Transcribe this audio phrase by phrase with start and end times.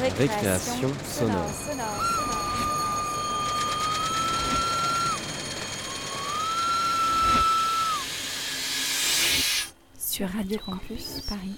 [0.00, 1.50] Récréation sonore.
[9.98, 11.56] Sur Radio Campus Paris.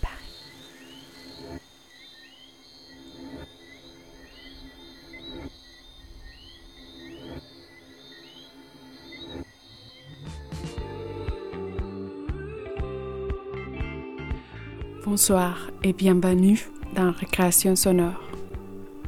[15.05, 16.59] Bonsoir et bienvenue
[16.95, 18.30] dans Récréation sonore.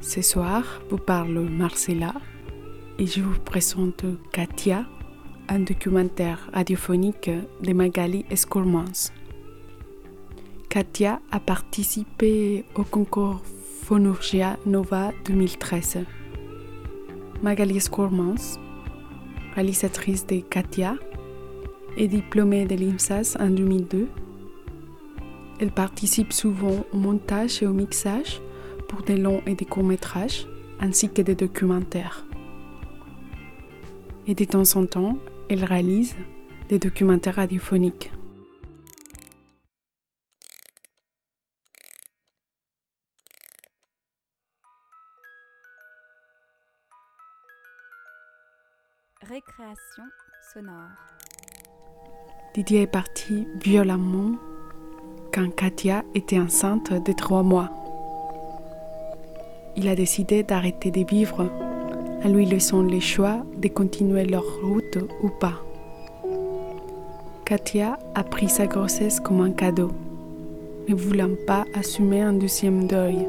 [0.03, 2.13] Ce soir, vous parle Marcella
[2.99, 4.85] et je vous présente Katia,
[5.49, 7.31] un documentaire radiophonique
[7.63, 9.13] de Magali Escourmans.
[10.69, 13.43] Katia a participé au concours
[13.85, 16.01] Phonurgia Nova 2013.
[17.43, 18.59] Magali Escourmans,
[19.55, 20.97] réalisatrice de Katia,
[21.97, 24.09] est diplômée de l'IMSAS en 2002
[25.63, 28.41] elle participe souvent au montage et au mixage
[28.93, 30.47] pour des longs et des courts métrages,
[30.79, 32.27] ainsi que des documentaires.
[34.27, 35.17] Et de temps en temps,
[35.49, 36.15] elle réalise
[36.69, 38.13] des documentaires radiophoniques.
[49.23, 50.05] Récréation
[50.53, 50.91] sonore.
[52.55, 54.37] Didier est parti violemment
[55.33, 57.82] quand Katia était enceinte de trois mois.
[59.77, 61.51] Il a décidé d'arrêter de vivre
[62.25, 65.63] en lui laissant le choix de continuer leur route ou pas.
[67.45, 69.91] Katia a pris sa grossesse comme un cadeau,
[70.89, 73.27] ne voulant pas assumer un deuxième deuil.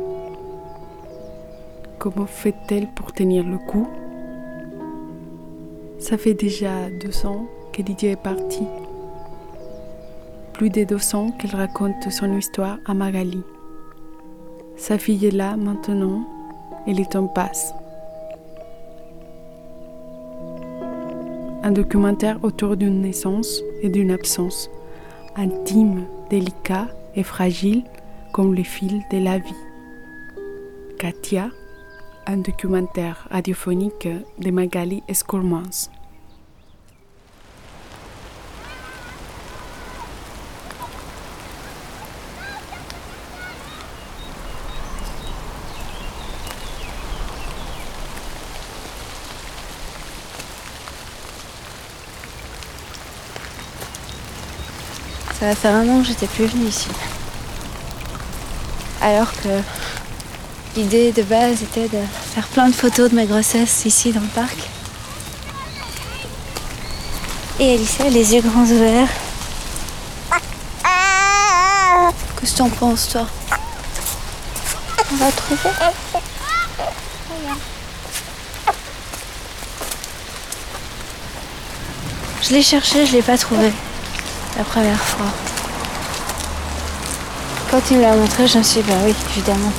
[1.97, 3.87] Comment fait-elle pour tenir le coup?
[5.99, 8.63] Ça fait déjà deux ans que Didier est parti
[10.53, 13.41] plus de deux ans qu'elle raconte son histoire à Magali.
[14.77, 16.25] Sa fille est là maintenant
[16.87, 17.73] et le temps passe.
[21.63, 24.69] Un documentaire autour d'une naissance et d'une absence,
[25.35, 27.83] intime, délicat et fragile
[28.33, 29.53] comme le fil de la vie.
[30.99, 31.49] Katia,
[32.27, 34.07] un documentaire radiophonique
[34.39, 35.89] de Magali Escourmans.
[55.43, 56.87] Ça va faire un an que j'étais plus venue ici.
[59.01, 59.49] Alors que
[60.77, 61.99] l'idée de base était de
[62.33, 64.55] faire plein de photos de ma grossesse ici dans le parc.
[67.59, 69.09] Et Alicia, les yeux grands ouverts.
[72.39, 73.27] Qu'est-ce que t'en penses, toi?
[75.11, 75.69] On va trouver
[82.41, 83.73] Je l'ai cherché, je l'ai pas trouvé
[84.57, 85.27] la première fois.
[87.71, 89.71] Quand il me l'a montré, je me suis dit, bah oui, évidemment,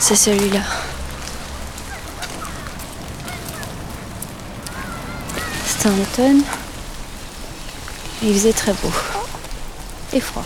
[0.00, 0.60] c'est celui-là.
[5.66, 6.42] C'était un automne.
[8.22, 8.92] Il faisait très beau.
[10.12, 10.44] Et froid.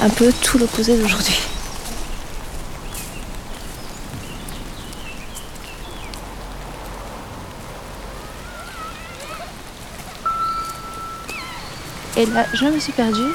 [0.00, 1.38] Un peu tout l'opposé d'aujourd'hui.
[12.20, 13.32] Et là, je me suis perdue.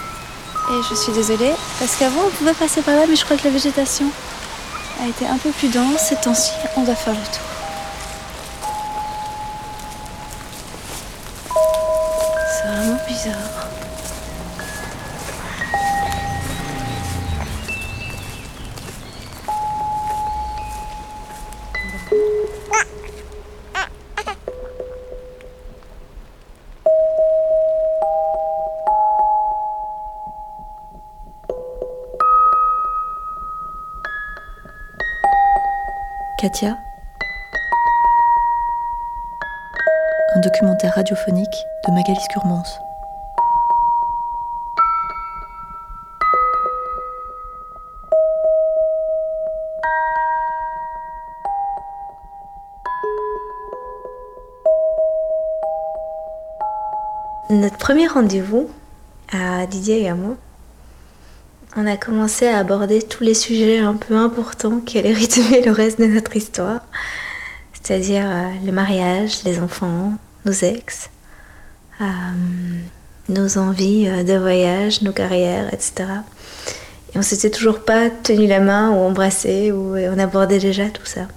[0.69, 3.43] Et je suis désolée, parce qu'avant, on pouvait passer par là, mais je crois que
[3.45, 4.05] la végétation
[5.03, 6.01] a été un peu plus dense.
[6.09, 7.54] Ces temps-ci, on doit faire le tour.
[36.45, 36.77] Katia,
[40.35, 42.61] un documentaire radiophonique de Magali Curmans.
[57.49, 58.69] Notre premier rendez-vous
[59.33, 60.35] à Didier et à moi,
[61.75, 65.71] on a commencé à aborder tous les sujets un peu importants qui allaient rythmer le
[65.71, 66.81] reste de notre histoire,
[67.73, 70.13] c'est-à-dire euh, le mariage, les enfants,
[70.45, 71.09] nos ex,
[72.01, 72.05] euh,
[73.29, 76.05] nos envies euh, de voyage, nos carrières, etc.
[77.13, 81.05] Et on s'était toujours pas tenu la main ou embrassé, ou on abordait déjà tout
[81.05, 81.27] ça.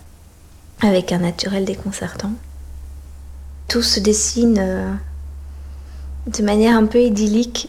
[0.81, 2.33] Avec un naturel déconcertant.
[3.67, 4.99] Tout se dessine
[6.27, 7.69] de manière un peu idyllique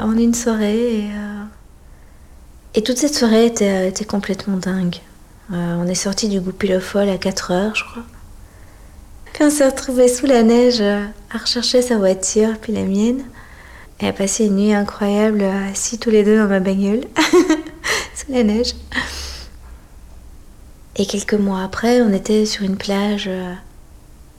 [0.00, 1.08] en une soirée.
[2.74, 4.96] Et toute cette soirée était, était complètement dingue.
[5.50, 8.02] on est sorti du Goupil-le-Foll à 4 heures, je crois.
[9.32, 13.22] Puis on s'est retrouvés sous la neige à rechercher sa voiture, puis la mienne.
[14.00, 17.02] Et à passer une nuit incroyable assis tous les deux dans ma bagnole,
[18.14, 18.74] sous la neige.
[20.96, 23.54] Et quelques mois après, on était sur une plage euh,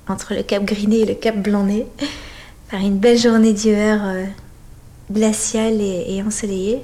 [0.08, 1.88] entre le Cap Griné et le Cap Blanc-Nez,
[2.72, 4.26] par une belle journée d'hiver euh,
[5.12, 6.84] glaciale et, ensoleillée.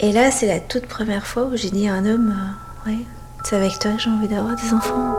[0.00, 2.34] Et là, c'est la toute première fois où j'ai dit à un homme,
[2.86, 2.98] euh, ouais,
[3.44, 5.14] c'est avec toi que j'ai envie d'avoir des enfants.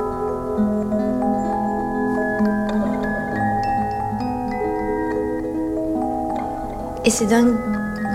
[7.06, 7.56] Et c'est dingue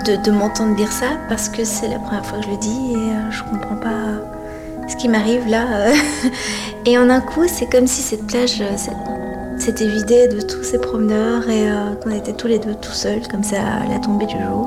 [0.05, 2.97] de, m'entendre dire ça parce que c'est la première fois que je le dis et
[2.97, 5.67] euh, je comprends pas ce qui m'arrive là.
[5.71, 5.95] Euh.
[6.87, 10.79] et en un coup, c'est comme si cette plage euh, s'était vidée de tous ces
[10.79, 11.69] promeneurs et
[12.03, 14.67] qu'on était tous les deux tout seuls, comme ça à la tombée du jour.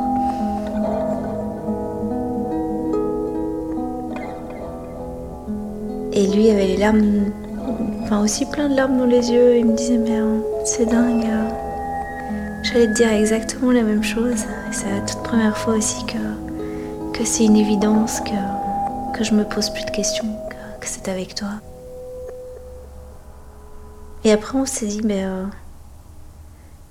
[6.24, 7.34] Et lui avait les larmes,
[8.02, 9.58] enfin aussi plein de larmes dans les yeux.
[9.58, 10.22] Il me disait, mais
[10.64, 11.28] c'est dingue.
[12.64, 14.46] J'allais te dire exactement la même chose.
[14.72, 19.44] C'est la toute première fois aussi que, que c'est une évidence, que, que je me
[19.44, 20.24] pose plus de questions,
[20.80, 21.50] que, c'est avec toi.
[24.24, 25.44] Et après, on s'est dit, mais euh,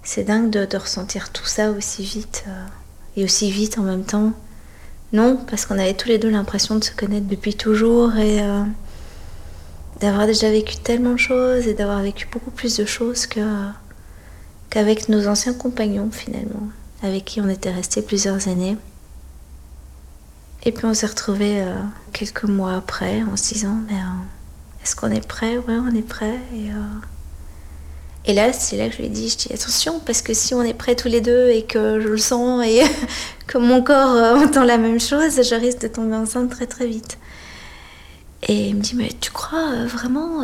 [0.02, 2.66] c'est dingue de, ressentir tout ça aussi vite euh,
[3.16, 4.32] et aussi vite en même temps.
[5.14, 8.64] Non, parce qu'on avait tous les deux l'impression de se connaître depuis toujours et euh,
[10.02, 13.40] d'avoir déjà vécu tellement de choses et d'avoir vécu beaucoup plus de choses que
[14.68, 16.68] qu'avec nos anciens compagnons finalement,
[17.02, 18.76] avec qui on était restés plusieurs années.
[20.64, 21.74] Et puis on s'est retrouvés euh,
[22.12, 25.56] quelques mois après en se disant mais euh, est-ce qu'on est prêt?
[25.56, 26.38] Ouais, on est prêt.
[26.52, 26.98] Et, euh,
[28.24, 30.52] et là, c'est là que je lui ai dit, je dis attention parce que si
[30.52, 32.82] on est prêts tous les deux et que je le sens et
[33.46, 37.18] que mon corps entend la même chose, je risque de tomber enceinte très très vite.
[38.48, 40.42] Et il me dit mais tu crois vraiment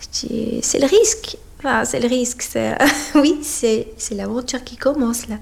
[0.00, 1.36] Je dis c'est le risque
[1.84, 2.48] c'est le risque.
[3.14, 5.38] oui, c'est l'aventure qui commence là.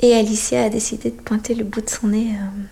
[0.00, 2.62] Et Alicia a décidé de pointer le bout de son nez euh,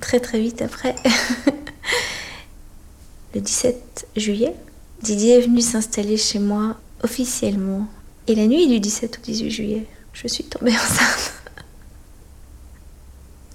[0.00, 0.94] très très vite après.
[3.34, 4.54] le 17 juillet,
[5.02, 7.86] Didier est venu s'installer chez moi officiellement.
[8.26, 11.32] Et la nuit du 17 au 18 juillet, je suis tombée enceinte.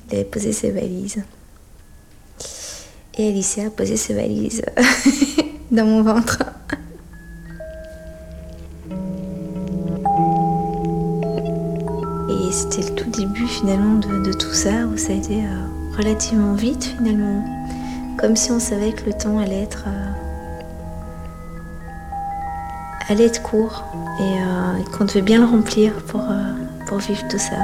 [0.10, 1.24] Il avait posé ses valises.
[3.20, 4.62] Et Alicia a posé ses valises
[5.72, 6.44] dans mon ventre.
[12.30, 16.54] Et c'était le tout début finalement de, tout ça, où ça a été euh, relativement
[16.54, 17.44] vite finalement.
[18.20, 20.12] Comme si on savait que le temps allait être, euh,
[23.10, 23.84] allait être court
[24.20, 26.22] et, euh, et qu'on devait bien le remplir pour,
[26.86, 27.58] pour vivre tout ça.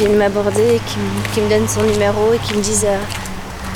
[0.00, 0.80] Qui viennent m'aborder,
[1.34, 2.98] qui, me donnent son numéro et qui me disent euh,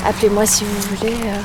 [0.07, 1.13] appelez-moi si vous voulez.
[1.13, 1.39] Euh.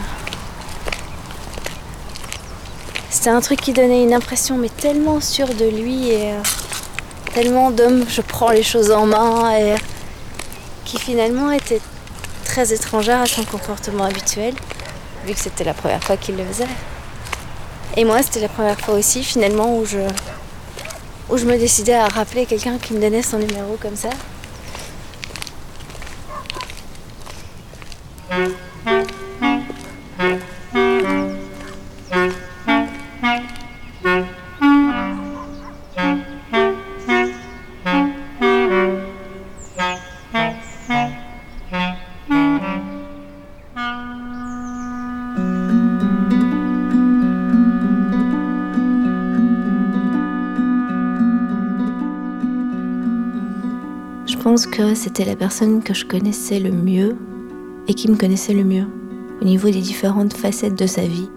[3.11, 6.41] C'était un truc qui donnait une impression mais tellement sûre de lui et euh,
[7.35, 9.75] tellement d'homme je prends les choses en main et
[10.87, 11.83] qui finalement était
[12.47, 14.55] très étrangère à son comportement habituel
[15.27, 16.65] vu que c'était la première fois qu'il le faisait.
[17.99, 19.99] Et moi c'était la première fois aussi finalement où je
[21.29, 24.09] où je me décidais à rappeler quelqu'un qui me donnait son numéro comme ça.
[54.95, 57.17] C'était la personne que je connaissais le mieux
[57.89, 58.87] et qui me connaissait le mieux
[59.41, 61.29] au niveau des différentes facettes de sa vie.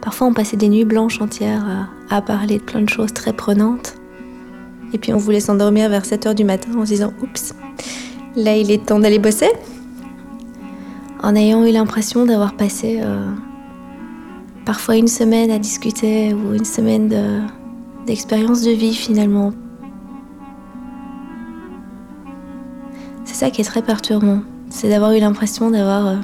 [0.00, 3.94] Parfois, on passait des nuits blanches entières à, parler de plein de choses très prenantes.
[4.92, 7.54] Et puis, on voulait s'endormir vers 7 heures du matin en se disant Oups,
[8.36, 9.50] là, il est temps d'aller bosser.
[11.22, 13.26] En ayant eu l'impression d'avoir passé euh,
[14.64, 17.42] parfois une semaine à discuter ou une semaine de-
[18.06, 19.52] d'expérience de, vie finalement.
[23.38, 24.40] Ça qui est très perturbant.
[24.68, 26.16] C'est d'avoir eu l'impression d'avoir euh,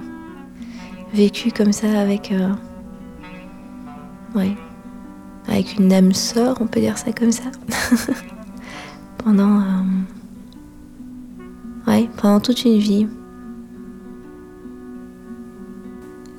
[1.12, 2.33] vécu comme ça avec.
[2.33, 2.50] euh,
[4.35, 4.56] ouais.
[5.47, 7.44] Avec une âme sœur, on peut dire ça comme ça.
[9.18, 9.61] pendant.
[9.61, 9.85] euh,
[11.87, 13.06] ouais, pendant toute une vie.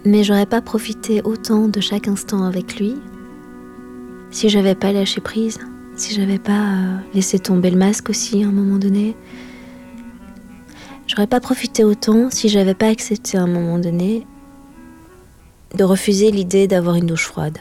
[0.04, 2.96] Mais j'aurais pas profité autant de chaque instant avec lui
[4.30, 5.58] si j'avais pas lâché prise,
[5.96, 6.74] si j'avais pas
[7.14, 9.16] laissé tomber le masque aussi à un moment donné.
[11.08, 14.26] J'aurais pas profité autant si j'avais pas accepté à un moment donné
[15.76, 17.60] de refuser l'idée d'avoir une douche froide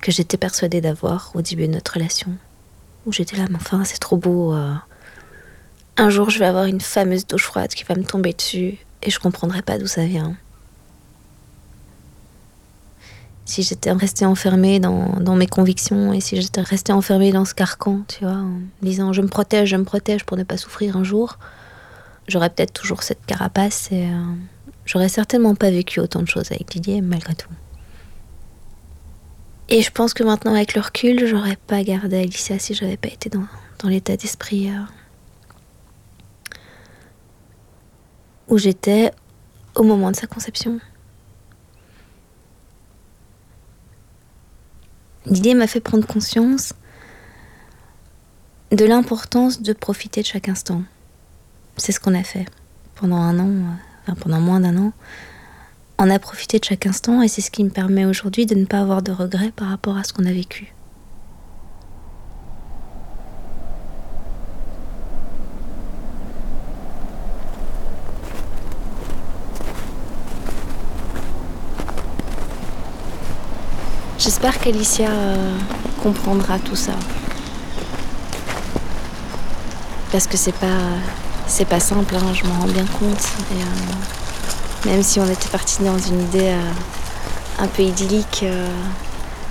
[0.00, 2.30] que j'étais persuadée d'avoir au début de notre relation.
[3.06, 4.54] Où j'étais là, mais enfin, c'est trop beau.
[4.54, 4.74] euh.
[5.96, 9.10] Un jour, je vais avoir une fameuse douche froide qui va me tomber dessus et
[9.10, 10.36] je comprendrai pas d'où ça vient.
[13.48, 18.02] Si j'étais restée enfermée dans, mes convictions et si j'étais restée enfermée dans ce carcan,
[18.06, 21.02] tu vois, en disant je me protège, je me protège pour ne pas souffrir un
[21.02, 21.38] jour,
[22.26, 24.22] j'aurais peut-être toujours cette carapace et euh,
[24.84, 27.48] j'aurais certainement pas vécu autant de choses avec Didier malgré tout.
[29.70, 33.08] Et je pense que maintenant, avec le recul, j'aurais pas gardé Alicia si j'avais pas
[33.08, 33.46] été dans,
[33.78, 34.74] dans l'état d'esprit euh,
[38.48, 39.10] où j'étais
[39.74, 40.80] au moment de sa conception.
[45.30, 46.72] Didier m'a fait prendre conscience
[48.72, 50.82] de l'importance de profiter de chaque instant.
[51.76, 52.46] C'est ce qu'on a fait
[52.94, 54.92] pendant un an, euh, enfin pendant moins d'un an.
[55.98, 58.64] On a profité de chaque instant et c'est ce qui me permet aujourd'hui de ne
[58.64, 60.72] pas avoir de regrets par rapport à ce qu'on a vécu.
[74.18, 75.56] J'espère qu'Alicia euh,
[76.02, 76.90] comprendra tout ça.
[80.10, 80.80] Parce que c'est pas
[81.46, 83.22] c'est pas simple, hein, je m'en rends bien compte.
[83.52, 88.44] Et, euh, même si on était parti dans une idée euh, un peu idyllique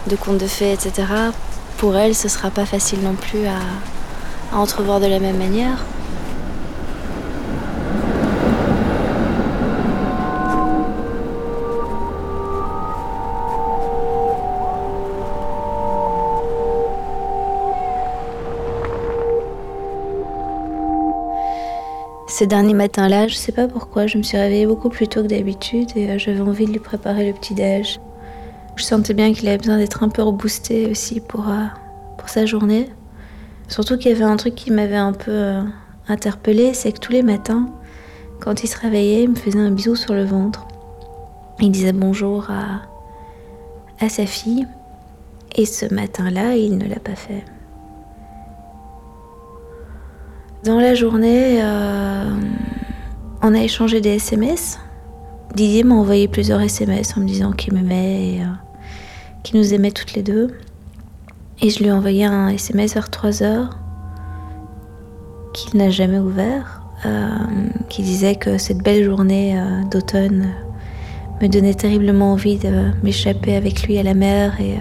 [0.07, 1.07] de contes de fées, etc.,
[1.77, 3.59] pour elle, ce sera pas facile non plus à
[4.53, 5.77] entrevoir de la même manière.
[22.37, 25.27] Ces derniers matins-là, je sais pas pourquoi, je me suis réveillée beaucoup plus tôt que
[25.27, 27.99] d'habitude et euh, j'avais envie de lui préparer le petit-déj.
[28.75, 31.65] Je sentais bien qu'il avait besoin d'être un peu reboosté aussi pour, euh,
[32.19, 32.89] pour sa journée.
[33.69, 35.63] Surtout qu'il y avait un truc qui m'avait un peu euh,
[36.07, 37.71] interpellée, c'est que tous les matins,
[38.39, 40.67] quand il se réveillait, il me faisait un bisou sur le ventre.
[41.59, 42.83] Il disait bonjour à,
[43.99, 44.67] à sa fille.
[45.55, 47.43] Et ce matin-là, il ne l'a pas fait.
[50.67, 52.25] Dans la journée, euh,
[53.41, 54.77] on a échangé des SMS.
[55.55, 58.47] Didier m'a envoyé plusieurs SMS en me disant qu'il m'aimait et euh,
[59.43, 60.57] qu'il nous aimait toutes les deux.
[61.61, 63.77] Et je lui ai envoyé un SMS vers 3 heures
[65.53, 67.29] qu'il n'a jamais ouvert, euh,
[67.87, 69.57] qui disait que cette belle journée
[69.89, 70.49] d'automne
[71.41, 74.75] me donnait terriblement envie de m'échapper avec lui à la mer et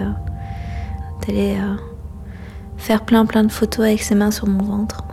[1.25, 1.55] d'aller
[2.75, 5.06] faire plein plein de photos avec ses mains sur mon ventre.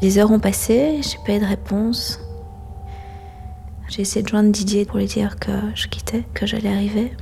[0.00, 2.20] Les heures ont passé, j'ai pas eu de réponse.
[3.88, 7.12] J'ai essayé de joindre Didier pour lui dire que je quittais, que j'allais arriver.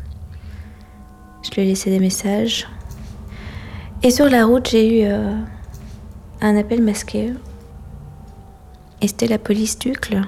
[1.42, 2.68] Je lui ai laissé des messages.
[4.02, 5.34] Et sur la route, j'ai eu euh,
[6.42, 7.32] un appel masqué.
[9.00, 10.20] Et c'était la police d'Ucle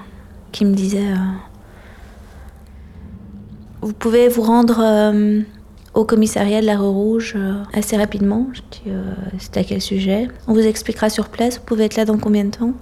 [0.51, 1.17] qui me disait euh,
[3.81, 5.41] Vous pouvez vous rendre euh,
[5.93, 8.47] au commissariat de la Rue Rouge euh, assez rapidement.
[8.53, 10.27] Je dis euh, C'est à quel sujet?
[10.47, 11.57] On vous expliquera sur place.
[11.57, 12.73] Vous pouvez être là dans combien de temps?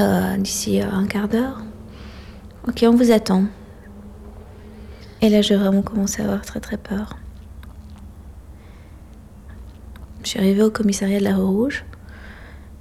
[0.00, 1.60] Euh, D'ici un quart d'heure.
[2.68, 3.44] Ok, on vous attend.
[5.22, 7.16] Et là, j'ai vraiment commencé à avoir très très peur.
[10.22, 11.84] Je suis arrivée au commissariat de la Rue Rouge.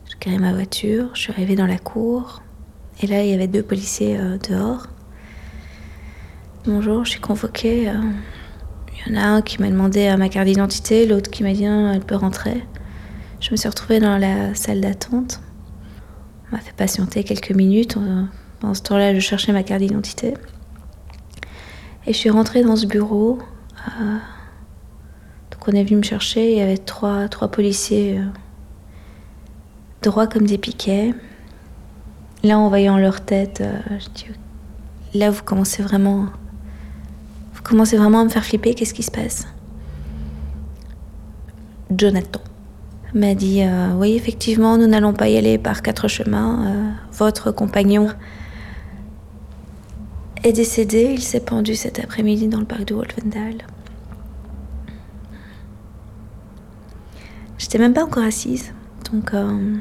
[0.08, 1.10] J'ai garé ma voiture.
[1.14, 2.42] Je suis arrivée dans la cour.
[3.02, 4.88] Et là, il y avait deux policiers dehors.
[6.66, 7.90] Bonjour, je suis convoquée.
[9.06, 11.54] Il y en a un qui m'a demandé euh, ma carte d'identité, l'autre qui m'a
[11.54, 12.64] dit non, elle peut rentrer.
[13.40, 15.42] Je me suis retrouvée dans la salle d'attente.
[16.52, 17.98] On m'a fait patienter quelques minutes.
[17.98, 18.24] Euh,
[18.60, 20.34] Pendant ce temps-là, je cherchais ma carte d'identité.
[22.06, 23.40] Et je suis rentrée dans ce bureau.
[23.88, 24.18] Euh,
[25.52, 26.52] donc on est venu me chercher.
[26.52, 28.22] Il y avait trois, trois policiers
[30.02, 31.14] droits comme des piquets.
[32.44, 34.26] Là, en voyant leur tête, je dis
[35.14, 36.28] là, vous commencez vraiment,
[37.70, 38.74] commencez vraiment à me faire flipper.
[38.74, 39.48] Qu'est-ce qui se passe
[41.96, 42.42] Jonathan
[43.14, 46.68] m'a dit euh, oui, effectivement, nous n'allons pas y aller par quatre chemins.
[46.68, 48.10] Euh, votre compagnon
[50.44, 51.14] est décédé.
[51.14, 53.56] Il s'est pendu cet après-midi dans le parc de Wolfendal.
[57.58, 58.74] J'étais même pas encore assise,
[59.12, 59.76] donc euh,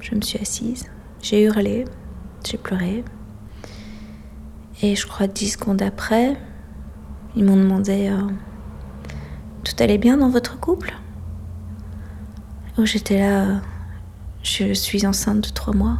[0.00, 0.86] je me suis assise.
[1.20, 1.84] J'ai hurlé,
[2.48, 3.04] j'ai pleuré.
[4.82, 6.36] Et je crois dix secondes après,
[7.38, 8.12] ils m'ont demandé
[9.62, 10.92] Tout allait bien dans votre couple?
[12.76, 13.60] Oh, j'étais là,
[14.42, 15.98] je suis enceinte de trois mois.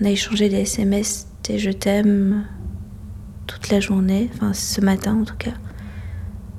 [0.00, 2.46] On a échangé des SMS, des je t'aime
[3.46, 5.54] toute la journée, enfin ce matin en tout cas.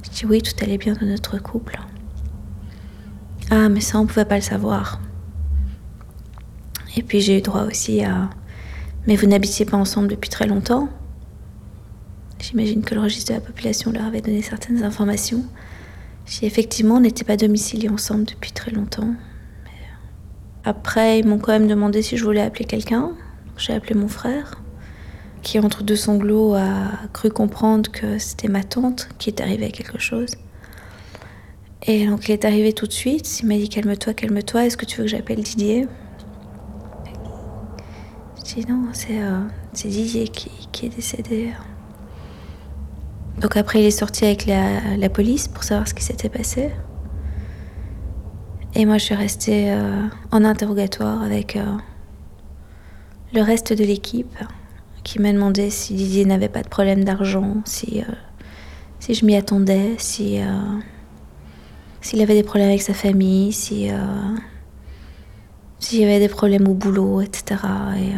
[0.03, 1.79] Je dis oui, tout allait bien dans notre couple.
[3.49, 5.01] Ah, mais ça, on pouvait pas le savoir.
[6.95, 8.29] Et puis j'ai eu droit aussi à.
[9.07, 10.89] Mais vous n'habitiez pas ensemble depuis très longtemps
[12.39, 15.43] J'imagine que le registre de la population leur avait donné certaines informations.
[16.25, 19.13] Si effectivement n'était pas domiciliés ensemble depuis très longtemps.
[20.63, 23.11] Après, ils m'ont quand même demandé si je voulais appeler quelqu'un.
[23.57, 24.61] J'ai appelé mon frère,
[25.41, 29.71] qui entre deux sanglots a cru comprendre que c'était ma tante qui est arrivée à
[29.71, 30.35] quelque chose.
[31.83, 33.39] Et donc il est arrivé tout de suite.
[33.41, 34.65] Il m'a dit calme-toi, calme-toi.
[34.65, 35.87] Est-ce que tu veux que j'appelle Didier?
[38.37, 39.39] Je dis non, c'est euh,
[39.73, 41.51] Didier qui, qui est décédé.
[43.39, 46.71] Donc après, il est sorti avec la, police pour savoir ce qui s'était passé.
[48.75, 51.63] Et moi, je suis restée euh, en interrogatoire avec euh,
[53.33, 54.37] le reste de l'équipe
[55.03, 58.13] qui m'a demandé si Didier n'avait pas de problème d'argent, si, euh,
[58.99, 60.39] si je m'y attendais, si
[62.01, 63.89] s'il avait des problèmes avec sa famille, si
[65.79, 67.61] s'il y avait des problèmes au boulot, etc.
[67.97, 68.11] Et,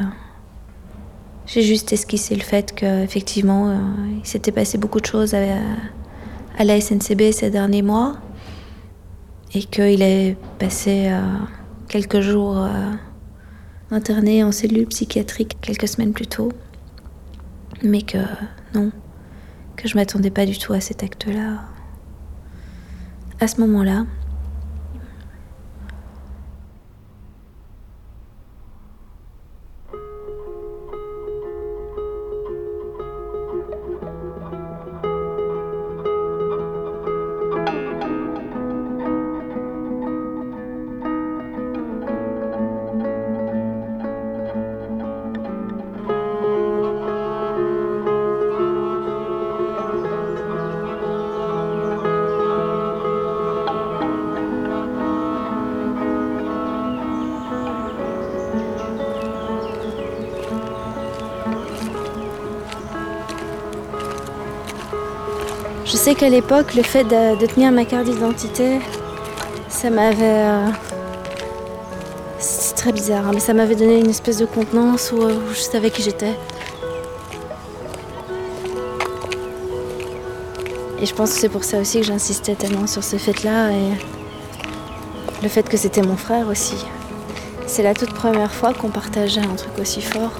[1.45, 3.77] j'ai juste esquissé le fait qu'effectivement, euh,
[4.19, 8.17] il s'était passé beaucoup de choses à, la SNCB ces derniers mois
[9.53, 11.21] et qu'il est passé euh,
[11.87, 12.69] quelques jours euh,
[13.89, 16.51] interné en cellule psychiatrique quelques semaines plus tôt.
[17.83, 18.19] Mais que
[18.75, 18.91] non,
[19.75, 21.61] que je m'attendais pas du tout à cet acte-là.
[23.39, 24.05] À ce moment-là,
[66.11, 68.79] sais qu'à l'époque, le fait de, tenir ma carte d'identité,
[69.69, 70.17] ça m'avait.
[70.21, 70.67] Euh,
[72.37, 75.21] c'est très bizarre, hein, mais ça m'avait donné une espèce de contenance où,
[75.53, 76.35] je savais qui j'étais.
[80.99, 83.91] Et je pense que c'est pour ça aussi que j'insistais tellement sur ce fait-là et
[85.41, 86.85] le fait que c'était mon frère aussi.
[87.67, 90.33] C'est la toute première fois qu'on partageait un truc aussi fort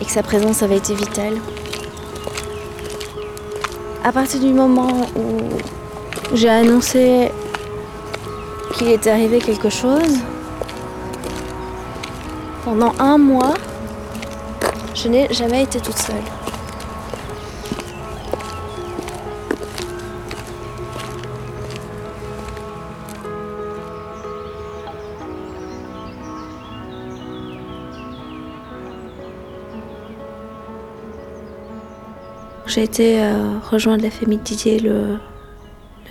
[0.00, 1.34] et que sa présence avait été vitale
[4.02, 7.30] à partir du moment où j'ai annoncé
[8.74, 10.18] qu'il était arrivé quelque chose,
[12.64, 13.54] pendant un mois,
[14.94, 16.39] je n'ai jamais été toute seule.
[32.70, 35.18] J'ai été euh, rejoindre la famille de Didier le,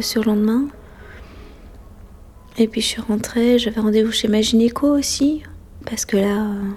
[0.01, 0.67] surlendemain.
[2.57, 5.41] Et puis je suis rentrée, j'avais rendez-vous chez ma gynéco aussi,
[5.85, 6.71] parce que là, euh,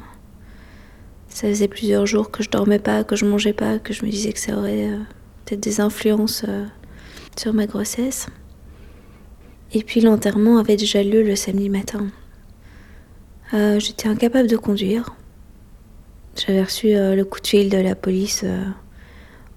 [1.27, 4.11] ça faisait plusieurs jours que je dormais pas, que je mangeais pas, que je me
[4.11, 4.99] disais que ça aurait euh,
[5.47, 6.45] peut-être des influences
[7.37, 8.29] sur ma grossesse.
[9.73, 12.07] Et puis l'enterrement avait déjà lieu le samedi matin.
[13.53, 15.17] J'étais incapable de conduire.
[16.37, 18.45] J'avais reçu le coup de fil de la police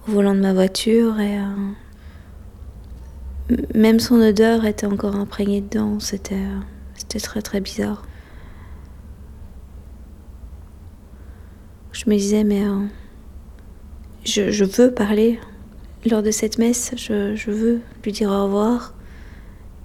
[0.07, 1.43] au volant de ma voiture et euh,
[3.73, 5.99] même son odeur était encore imprégnée dedans.
[5.99, 8.03] C'était euh, très très bizarre.
[11.91, 12.85] Je me disais mais euh,
[14.25, 15.39] je, veux parler
[16.09, 18.93] lors de cette messe, je, je, veux lui dire au revoir.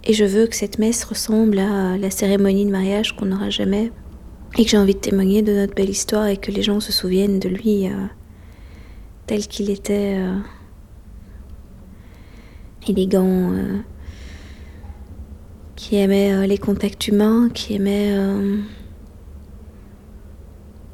[0.04, 3.92] Et je veux que cette messe ressemble à la cérémonie de mariage qu'on n'aura jamais.
[4.59, 6.90] Et que j'ai envie de témoigner de notre belle histoire et que les gens se
[6.90, 7.87] souviennent de lui
[9.31, 10.38] tel qu'il était euh,
[12.88, 13.79] élégant, euh,
[15.77, 18.12] qui aimait les contacts humains, qui aimait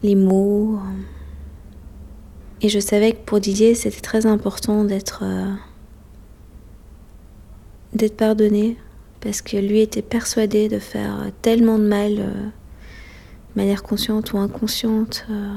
[0.02, 0.78] les mots.
[2.60, 5.24] Et je savais que pour Didier, c'était très important d'être
[7.94, 8.76] d'être pardonné
[9.20, 14.38] parce que lui était persuadé de faire tellement de mal, euh, de manière consciente ou
[14.38, 15.56] inconsciente, euh,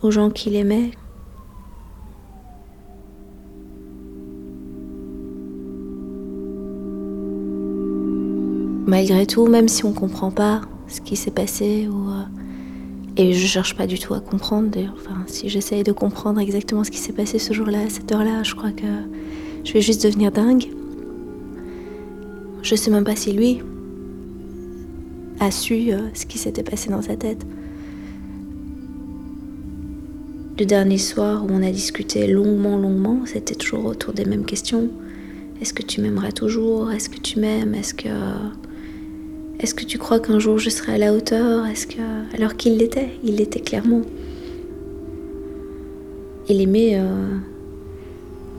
[0.00, 0.92] aux gens qu'il aimait.
[8.88, 12.22] Malgré tout, même si on comprend pas ce qui s'est passé, euh,
[13.18, 16.90] et je cherche pas du tout à comprendre enfin, si j'essaye de comprendre exactement ce
[16.90, 18.86] qui s'est passé ce jour-là, à cette heure-là, je crois que
[19.62, 20.68] je vais juste devenir dingue.
[22.62, 23.60] Je sais même pas si lui
[25.38, 27.44] a su euh, ce qui s'était passé dans sa tête.
[30.58, 34.88] Le dernier soir où on a discuté longuement, longuement, c'était toujours autour des mêmes questions.
[35.60, 36.90] Est-ce que tu m'aimeras toujours?
[36.90, 37.74] Est-ce que tu m'aimes?
[37.74, 38.08] Est-ce que
[39.60, 41.64] est-ce que tu crois qu'un jour je serai à la hauteur?
[42.34, 44.02] Alors qu'il l'était, il l'était clairement.
[46.48, 47.36] Il aimait euh,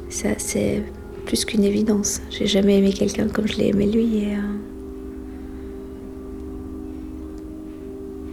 [0.10, 0.84] ça, c'est
[1.26, 2.22] plus qu'une évidence.
[2.30, 4.18] J'ai jamais aimé quelqu'un comme je l'ai aimé lui.
[4.18, 4.40] Et, euh,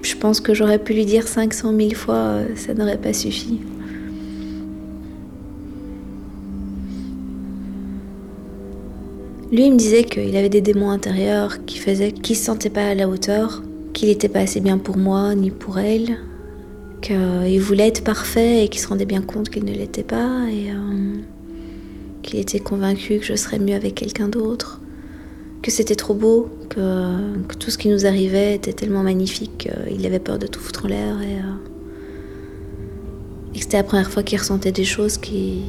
[0.02, 3.60] Je pense que j'aurais pu lui dire 500 000 fois, euh, ça n'aurait pas suffi.
[9.52, 12.88] Lui, il me disait qu'il avait des démons intérieurs qui faisaient qu'il se sentait pas
[12.88, 16.18] à la hauteur, qu'il n'était pas assez bien pour moi ni pour elle,
[17.00, 20.48] qu'il voulait être parfait et qu'il se rendait bien compte qu'il ne l'était pas.
[20.50, 21.16] Et, euh,
[22.22, 24.80] qu'il était convaincu que je serais mieux avec quelqu'un d'autre,
[25.62, 30.18] que c'était trop beau, que, tout ce qui nous arrivait était tellement magnifique qu'il avait
[30.18, 31.54] peur de tout foutre en l'air et, euh,
[33.54, 35.62] que c'était la première fois qu'il ressentait des choses qu'il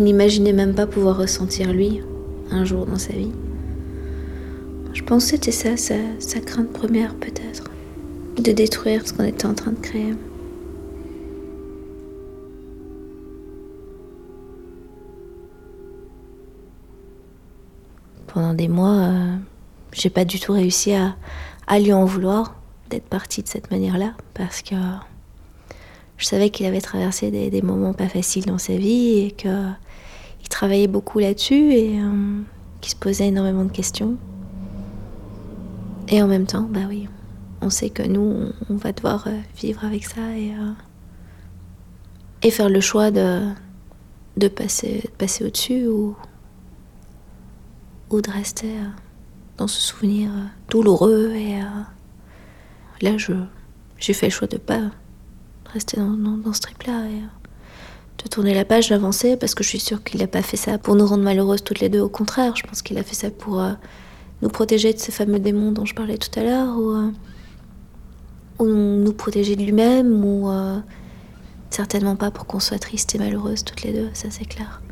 [0.00, 2.02] n'imaginait même pas pouvoir ressentir lui
[2.52, 3.32] un jour dans sa vie.
[4.92, 7.70] Je pense que c'était ça, sa, sa crainte première peut-être,
[8.38, 10.14] de détruire ce qu'on était en train de créer.
[18.32, 19.36] pendant des mois, euh,
[19.92, 21.14] j'ai pas du tout réussi à,
[21.78, 22.54] lui en vouloir
[22.90, 24.74] d'être parti de cette manière-là, parce que
[26.18, 29.30] je savais qu'il avait traversé des, moments pas faciles dans sa vie et
[30.42, 32.42] qu'il travaillait beaucoup là-dessus et euh,
[32.82, 34.16] qu'il se posait énormément de questions.
[36.08, 37.08] Et en même temps, bah oui,
[37.62, 40.52] on sait que nous, on, va devoir euh, vivre avec ça et,
[42.42, 43.54] et faire le choix de,
[44.48, 46.16] passer, de passer au-dessus ou,
[48.10, 48.88] de rester euh,
[49.56, 51.30] dans ce souvenir euh, douloureux.
[51.34, 51.82] Et euh,
[53.00, 53.32] là, je,
[53.98, 54.90] j'ai fait le choix de pas
[55.66, 57.06] rester dans, ce trip-là
[58.22, 60.78] de tourner la page, d'avancer, parce que je suis sûre qu'il n'a pas fait ça
[60.78, 62.00] pour nous rendre malheureuses toutes les deux.
[62.00, 63.62] Au contraire, je pense qu'il a fait ça pour
[64.42, 67.12] nous protéger de ces fameux démons dont je parlais tout à l'heure, ou,
[68.58, 70.50] ou nous protéger de lui-même, ou
[71.70, 74.82] certainement pas pour qu'on soit triste et malheureuse toutes les deux, ça c'est clair.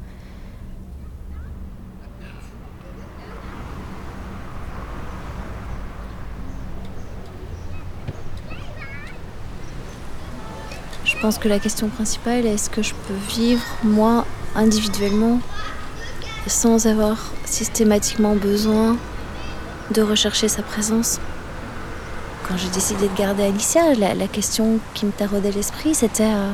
[11.21, 14.25] Je pense que la question principale est est-ce que je peux vivre, moi,
[14.57, 15.39] individuellement,
[16.47, 18.97] sans avoir systématiquement besoin
[19.91, 21.21] de rechercher sa présence.
[22.49, 26.53] Quand j'ai décidé de garder Alicia, la, question qui me taraudait l'esprit, c'était euh,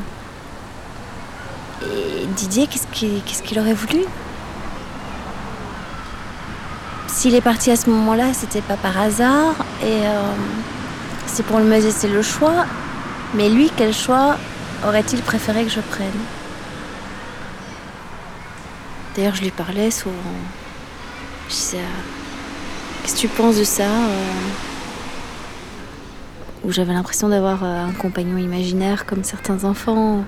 [2.34, 4.00] Didier, qu'est-ce qu'il aurait voulu?
[7.06, 10.32] S'il est parti à ce moment-là, c'était pas par hasard, et euh,
[11.28, 12.66] c'est pour me laisser le choix.
[13.34, 14.36] Mais lui, quel choix?
[14.86, 16.06] Aurait-il préféré que je prenne
[19.14, 20.14] D'ailleurs, je lui parlais souvent.
[21.48, 21.78] Je disais,
[23.02, 24.32] qu'est-ce que tu penses de ça euh?
[26.64, 30.24] Où j'avais l'impression d'avoir euh, un compagnon imaginaire comme certains enfants.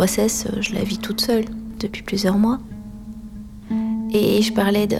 [0.00, 1.44] Euh, je la vis toute seule
[1.78, 2.58] depuis plusieurs mois.
[4.12, 4.96] Et je parlais de,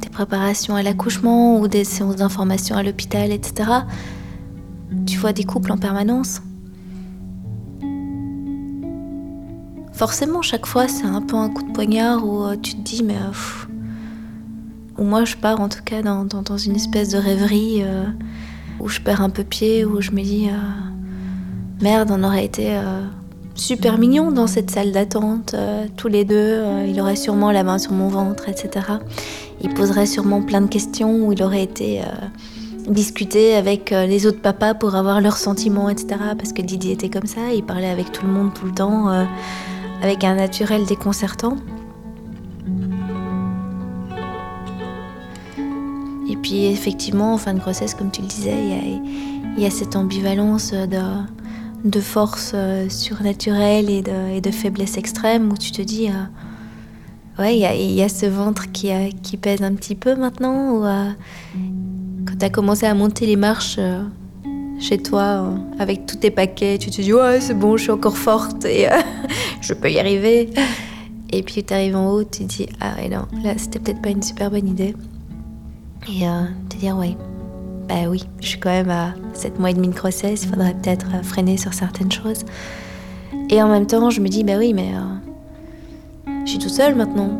[0.00, 3.70] des préparations à l'accouchement ou des séances d'information à l'hôpital, etc.
[5.06, 6.40] Tu vois des couples en permanence.
[9.94, 13.02] forcément, chaque fois, c'est un peu un coup de poignard où euh, tu te dis,
[13.04, 13.16] mais.
[14.98, 17.84] ou moi, je pars en tout cas dans, une espèce de rêverie
[18.80, 20.48] où je perds un peu pied, où je me dis,
[21.80, 22.80] merde, on aurait été
[23.54, 25.54] super mignon dans cette salle d'attente,
[25.96, 26.62] tous les deux.
[26.88, 28.86] il aurait sûrement la main sur mon ventre, etc.
[29.60, 32.02] Il poserait sûrement plein de questions où il aurait été
[32.88, 36.16] discuter avec euh, les autres papas pour avoir leurs sentiments, etc.
[36.36, 39.10] Parce que Didier était comme ça, il parlait avec tout le monde tout le temps,
[39.10, 39.24] euh,
[40.02, 41.56] avec un naturel déconcertant.
[46.28, 48.54] Et puis effectivement, en fin de grossesse, comme tu le disais,
[49.56, 50.98] il y a, cette ambivalence de,
[51.84, 56.08] de force euh, surnaturelle et de, et de, faiblesse extrême où tu te dis,
[57.38, 58.90] ouais, il y, a, ce ventre qui,
[59.22, 60.84] qui, pèse un petit peu maintenant, ou
[62.26, 64.02] quand tu as commencé à monter les marches euh,
[64.78, 67.92] chez toi euh, avec tous tes paquets, tu te dis ouais c'est bon, je suis
[67.92, 68.96] encore forte et euh,
[69.60, 70.50] je peux y arriver.
[71.30, 74.10] Et puis tu arrives en haut, tu te dis ah non, là c'était peut-être pas
[74.10, 74.94] une super bonne idée.
[76.08, 76.24] Et
[76.68, 77.16] te dire ouais,
[77.88, 80.74] bah oui, je suis quand même à 7 mois et demi de grossesse, il faudrait
[80.74, 82.44] peut-être freiner sur certaines choses.
[83.50, 84.92] Et en même temps, je me dis bah oui, mais
[86.44, 87.30] je suis tout seule maintenant.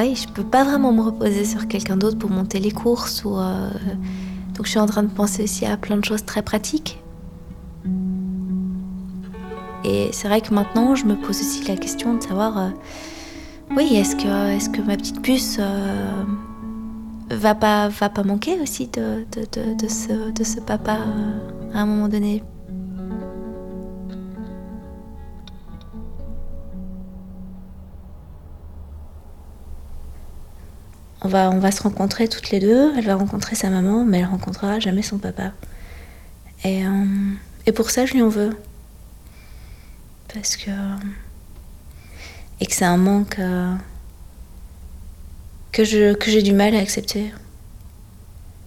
[0.00, 3.36] oui, je peux pas vraiment me reposer sur quelqu'un d'autre pour monter les courses ou
[3.36, 3.70] euh,
[4.54, 7.00] donc je suis en train de penser aussi à plein de choses très pratiques.
[9.84, 12.68] Et c'est vrai que maintenant je me pose aussi la question de savoir euh,
[13.76, 16.24] oui, est-ce que est-ce que ma petite puce euh,
[17.30, 20.98] va pas va pas manquer aussi de, de, ce, de ce papa
[21.74, 22.42] à un moment donné?
[31.20, 32.92] On va, on va se rencontrer toutes les deux.
[32.96, 35.52] Elle va rencontrer sa maman, mais elle rencontrera jamais son papa.
[36.64, 36.90] Et, euh,
[37.66, 38.56] et pour ça, je lui en veux.
[40.32, 40.70] Parce que.
[42.60, 43.74] Et que c'est un manque euh,
[45.72, 47.32] que, j'ai du mal à accepter.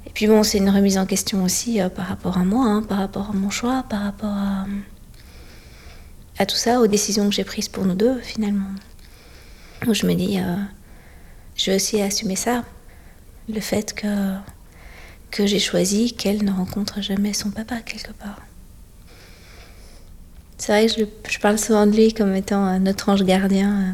[0.05, 2.83] Et puis bon, c'est une remise en question aussi euh, par rapport à moi, hein,
[2.83, 4.35] par rapport à mon choix, par rapport
[6.37, 8.71] à, tout ça, aux décisions que j'ai prises pour nous deux, finalement.
[9.87, 10.39] Où je me dis
[11.55, 12.63] je vais aussi assumer ça.
[13.47, 14.35] Le fait que,
[15.29, 18.41] que j'ai choisi qu'elle ne rencontre jamais son papa quelque part.
[20.61, 23.91] C'est vrai que je, parle souvent de lui comme étant notre ange gardien, euh,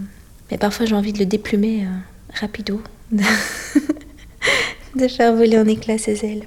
[0.52, 1.90] mais parfois j'ai envie de le déplumer euh,
[2.34, 6.44] rapido, de, faire voler en éclats ses ailes.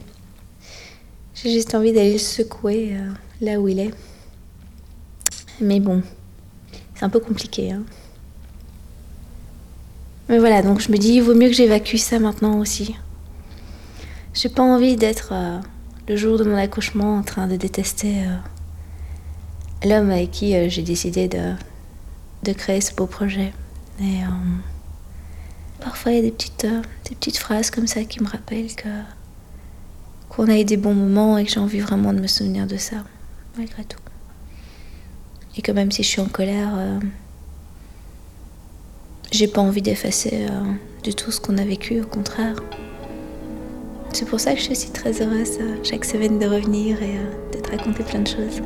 [1.35, 3.95] J'ai juste envie d'aller le secouer euh, là où il est.
[5.59, 6.03] Mais bon,
[6.95, 7.73] c'est un peu compliqué.
[7.73, 7.85] Hein.
[10.29, 12.95] Mais voilà, donc je me dis, il vaut mieux que j'évacue ça maintenant aussi.
[14.35, 15.33] J'ai pas envie d'être
[16.07, 18.27] le jour de mon accouchement en train de détester
[19.85, 23.53] l'homme avec qui euh, j'ai décidé de, créer ce beau projet.
[24.01, 24.21] Et
[25.81, 26.67] parfois il y a des petites,
[27.09, 28.71] des petites phrases comme ça qui me rappellent
[30.31, 32.77] qu'on a eu des bons moments et que j'ai envie vraiment de me souvenir de
[32.79, 32.97] ça,
[33.59, 33.99] malgré tout.
[35.57, 37.01] Et que même si je suis en colère,
[39.33, 40.61] j'ai pas envie d'effacer euh,
[41.03, 42.57] du tout ce qu'on a vécu, au contraire.
[44.13, 47.17] C'est pour ça que je suis aussi très heureuse euh, chaque semaine de revenir et
[47.17, 48.61] euh, de te raconter plein de choses.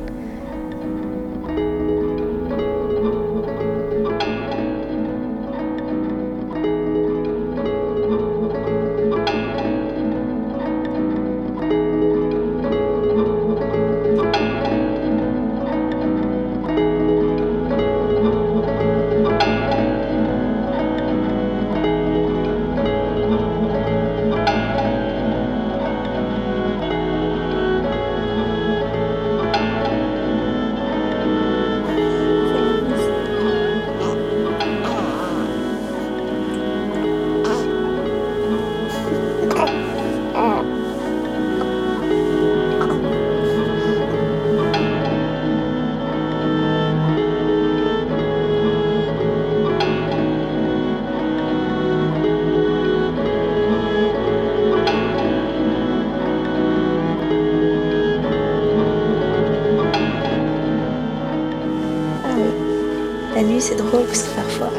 [63.59, 64.69] C'est drôle parce que parfois,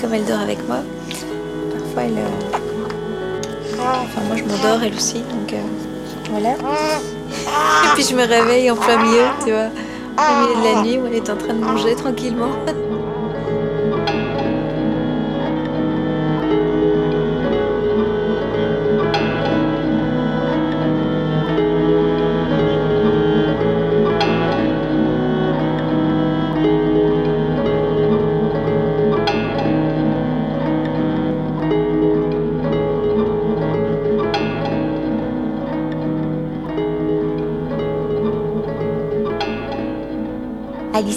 [0.00, 0.78] comme elle dort avec moi,
[1.70, 2.18] parfois elle.
[2.18, 5.56] Euh, enfin, moi je m'endors elle aussi, donc euh,
[6.30, 6.54] voilà.
[6.54, 9.68] Et puis je me réveille en plein milieu, tu vois,
[10.18, 12.50] au milieu de la nuit où elle est en train de manger tranquillement.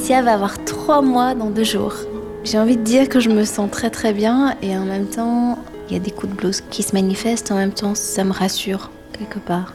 [0.05, 1.95] Alicia va avoir trois mois dans deux jours.
[2.43, 5.57] J'ai envie de dire que je me sens très très bien et en même temps,
[5.87, 7.51] il y a des coups de blues qui se manifestent.
[7.51, 9.73] En même temps, ça me rassure quelque part.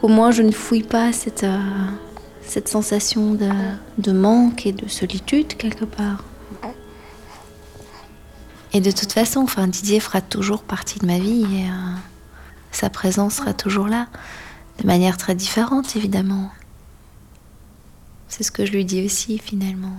[0.00, 1.58] Au moins, je ne fouille pas cette, euh,
[2.42, 3.48] cette sensation de,
[3.98, 6.22] de manque et de solitude quelque part.
[8.72, 11.96] Et de toute façon, enfin, Didier fera toujours partie de ma vie et euh,
[12.70, 14.06] sa présence sera toujours là,
[14.80, 16.48] de manière très différente évidemment.
[18.28, 19.96] C'est ce que je lui dis aussi finalement.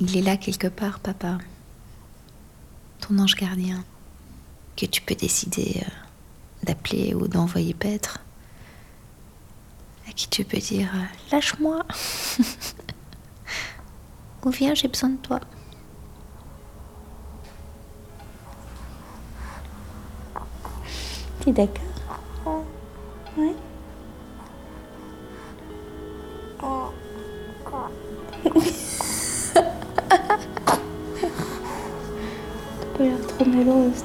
[0.00, 1.38] Il est là quelque part, papa.
[3.00, 3.84] Ton ange gardien.
[4.76, 8.20] Que tu peux décider euh, d'appeler ou d'envoyer paître.
[10.08, 11.84] À qui tu peux dire euh, Lâche-moi
[14.44, 15.40] Ou viens, j'ai besoin de toi.
[21.40, 21.87] T'es d'accord?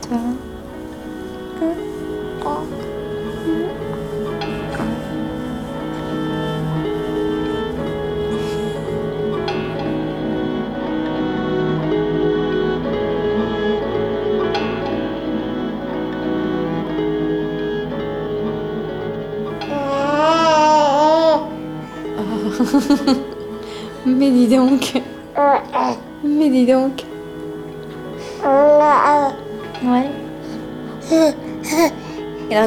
[0.07, 0.52] 对啊。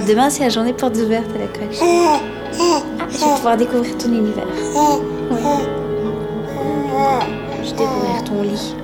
[0.06, 1.80] Demain, c'est la journée portes ouvertes à la crèche.
[1.80, 4.46] Je vais pouvoir découvrir ton univers.
[7.62, 8.75] Je vais découvrir ton lit.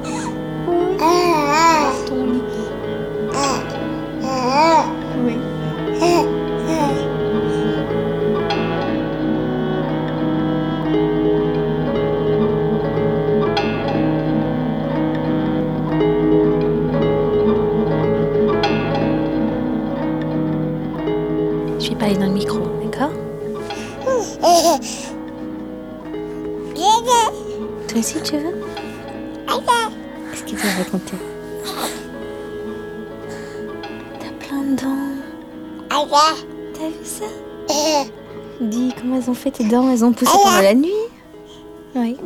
[34.72, 34.88] Dents.
[36.72, 37.24] T'as vu ça
[38.60, 39.90] Dis, comment elles ont fait tes dents?
[39.90, 40.90] Elles ont poussé pendant la nuit?
[41.94, 42.16] Oui.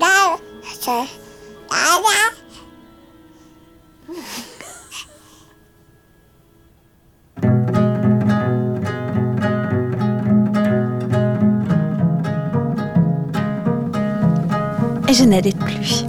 [15.09, 16.05] Et je n'allais plus.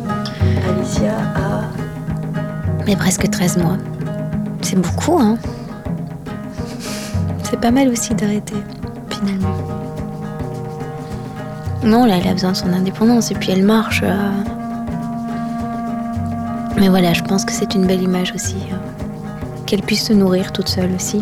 [0.67, 1.63] Alicia a.
[2.86, 3.78] Mais presque 13 mois.
[4.62, 5.38] C'est beaucoup, hein
[7.49, 8.55] C'est pas mal aussi d'arrêter,
[9.10, 9.55] finalement.
[11.83, 14.01] Non, là, elle a besoin de son indépendance et puis elle marche.
[14.03, 14.31] euh.
[16.77, 18.57] Mais voilà, je pense que c'est une belle image aussi.
[18.71, 18.75] euh,
[19.65, 21.21] Qu'elle puisse se nourrir toute seule aussi.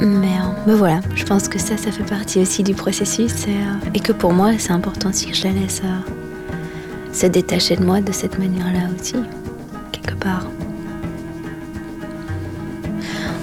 [0.00, 3.46] Mais, euh, mais voilà, je pense que ça, ça fait partie aussi du processus
[3.94, 5.82] et, que pour moi, c'est important que je la laisse
[7.12, 9.14] se détacher de moi de cette manière-là aussi,
[9.92, 10.44] quelque part.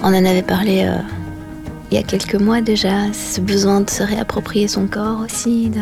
[0.03, 0.97] On en avait parlé euh,
[1.91, 5.79] il y a quelques mois déjà, ce besoin de se réapproprier son corps aussi, de,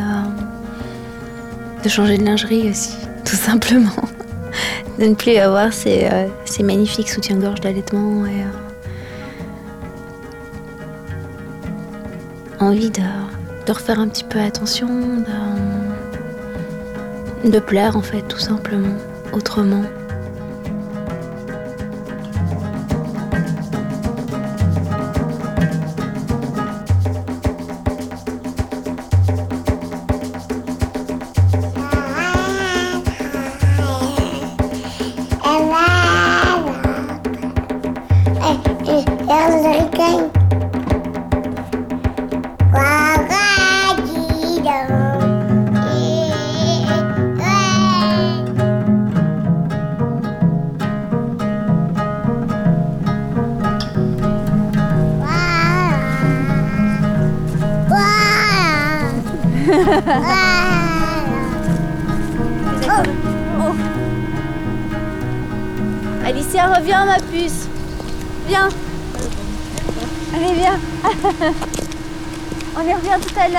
[1.87, 3.95] changer de lingerie aussi, tout simplement.
[4.99, 8.51] de ne plus avoir ces, euh, ces magnifiques soutiens-gorge d'allaitement et euh,
[12.59, 12.99] envie de,
[13.65, 14.89] de refaire un petit peu attention,
[17.45, 18.97] de plaire en fait, tout simplement,
[19.31, 19.83] autrement.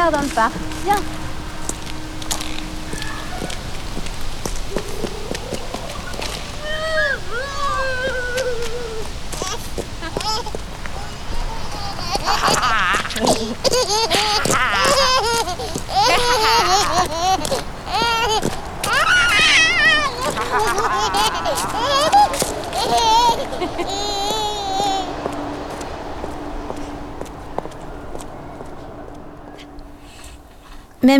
[0.00, 0.54] L'heure dans le parc.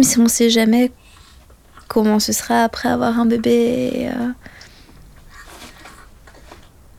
[0.01, 0.91] Même si on ne sait jamais
[1.87, 4.09] comment ce sera après avoir un bébé.
[4.09, 4.31] euh,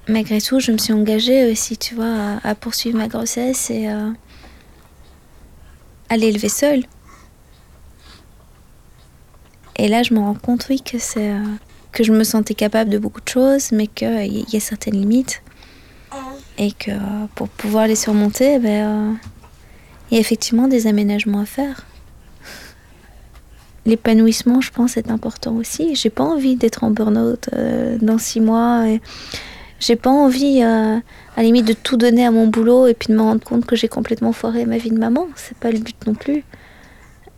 [0.07, 3.89] malgré tout, je me suis engagée aussi, tu vois, à, à poursuivre ma grossesse et
[3.89, 4.11] euh,
[6.09, 6.83] à l'élever seule.
[9.77, 11.43] Et là, je me rends compte, oui, que c'est euh,
[11.91, 15.41] que je me sentais capable de beaucoup de choses, mais qu'il y a certaines limites.
[16.59, 16.91] Et que
[17.33, 19.17] pour pouvoir les surmonter, ben,
[20.11, 21.87] il y a effectivement des aménagements à faire.
[23.85, 25.95] L'épanouissement, je pense, est important aussi.
[25.95, 28.85] J'ai pas envie d'être en burn-out euh, dans six mois.
[29.79, 33.07] J'ai pas envie, euh, à la limite, de tout donner à mon boulot et puis
[33.07, 35.27] de me rendre compte que j'ai complètement foiré ma vie de maman.
[35.35, 36.43] C'est pas le but non plus.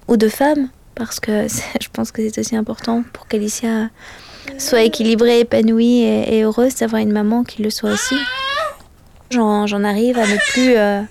[0.09, 1.47] Ou de femme, parce que
[1.81, 3.89] je pense que c'est aussi important pour qu'Alicia
[4.57, 8.17] soit équilibrée, épanouie et, heureuse d'avoir une maman qui le soit aussi.
[9.31, 11.01] J'en arrive à ne plus euh,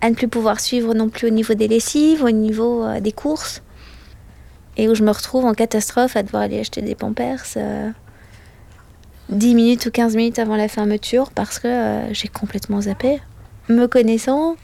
[0.00, 3.62] à ne plus pouvoir suivre non plus au niveau des lessives, au niveau des courses,
[4.78, 7.90] et où je me retrouve en catastrophe à devoir aller acheter des pampers euh,
[9.28, 13.20] 10 minutes ou 15 minutes avant la fermeture parce que euh, j'ai complètement zappé.
[13.68, 14.56] Me connaissant,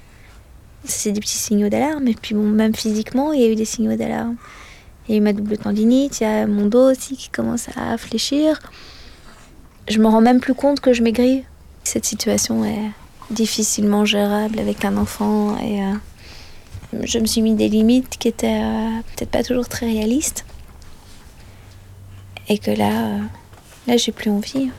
[0.85, 3.67] c'est des petits signaux d'alarme, et puis bon, même physiquement, il y a eu des
[3.67, 4.37] signaux d'alarme.
[5.07, 7.69] Il y a eu ma double tendinite, il y a mon dos aussi qui commence
[7.77, 8.59] à fléchir.
[9.89, 11.45] Je me rends même plus compte que je maigris.
[11.83, 12.91] Cette situation est
[13.31, 15.93] difficilement gérable avec un enfant et euh,
[17.03, 20.45] je me suis mis des limites qui étaient euh, peut-être pas toujours très réalistes.
[22.49, 23.19] Et que là, euh,
[23.87, 24.71] là j'ai plus envie.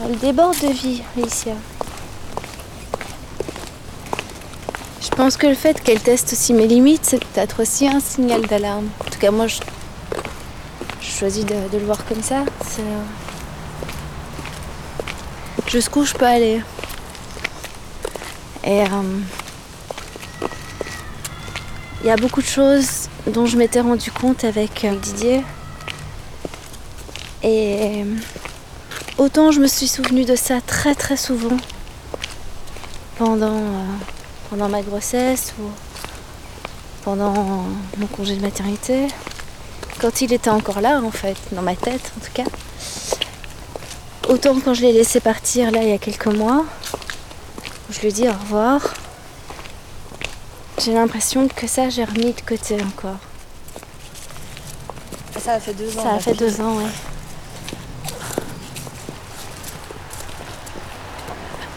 [0.00, 1.54] Elle déborde de vie, Alicia.
[5.02, 8.40] Je pense que le fait qu'elle teste aussi mes limites, c'est peut-être aussi un signal
[8.42, 8.88] d'alarme.
[9.00, 9.58] En tout cas, moi, je,
[11.00, 12.44] je choisis de, le voir comme ça.
[12.78, 13.02] Euh,
[15.66, 16.62] Jusqu'où je peux aller.
[18.62, 18.86] Et euh,
[22.02, 25.42] il y a beaucoup de choses dont je m'étais rendu compte avec euh, Didier.
[27.42, 28.04] Et
[29.18, 31.56] autant je me suis souvenu de ça très très souvent
[33.18, 33.84] pendant, euh,
[34.50, 35.64] pendant ma grossesse ou
[37.04, 37.64] pendant
[37.96, 39.08] mon congé de maternité,
[40.00, 42.50] quand il était encore là en fait, dans ma tête en tout cas.
[44.28, 46.64] Autant quand je l'ai laissé partir là il y a quelques mois,
[47.88, 48.82] où je lui ai dit au revoir,
[50.78, 53.18] j'ai l'impression que ça j'ai remis de côté encore.
[55.40, 56.02] Ça a fait deux ans.
[56.02, 56.84] Ça a fait deux ans, ouais.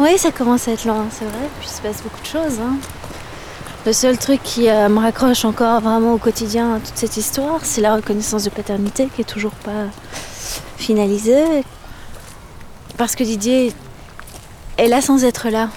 [0.01, 1.47] Oui, ça commence à être lent, c'est vrai.
[1.59, 2.59] Puis il se passe beaucoup de choses.
[2.59, 2.75] hein.
[3.85, 7.59] Le seul truc qui euh, me raccroche encore vraiment au quotidien à toute cette histoire,
[7.61, 9.85] c'est la reconnaissance de paternité qui est toujours pas
[10.77, 11.63] finalisée.
[12.97, 13.73] Parce que Didier
[14.79, 15.69] est là sans être là.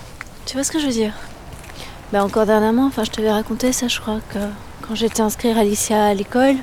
[0.47, 1.13] Tu vois ce que je veux dire?
[2.11, 4.39] Ben Encore dernièrement, enfin, je te l'ai raconté ça, je crois que
[4.89, 6.57] quand j'étais inscrire Alicia à l'école,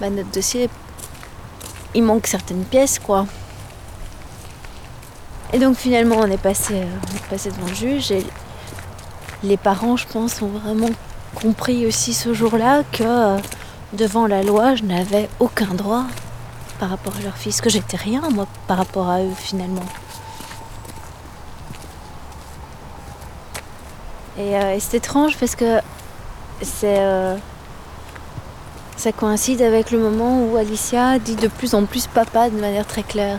[0.00, 0.70] bah, notre dossier,
[1.94, 3.26] il manque certaines pièces, quoi.
[5.52, 8.24] Et donc finalement, on est passé, euh, on est passé devant le juge et
[9.42, 10.90] les parents, je pense, ont vraiment
[11.34, 13.38] compris aussi ce jour-là que euh,
[13.94, 16.04] devant la loi, je n'avais aucun droit
[16.78, 19.86] par rapport à leur fils, que j'étais rien, moi, par rapport à eux, finalement.
[24.38, 25.80] Et, euh, c'est étrange parce que
[28.96, 32.86] ça coïncide avec le moment où Alicia dit de plus en plus papa de manière
[32.86, 33.38] très claire.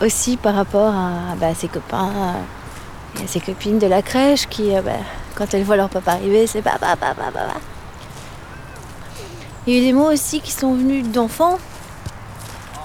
[0.00, 4.76] Aussi par rapport à bah, ses copains euh, à ses copines de la crèche qui,
[4.76, 4.92] euh, bah,
[5.34, 7.54] quand elles voient leur papa arriver, c'est papa, papa, papa.
[9.66, 11.58] Il y a eu des mots aussi qui sont venus d'enfants